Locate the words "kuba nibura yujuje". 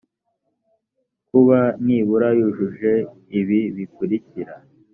1.29-2.93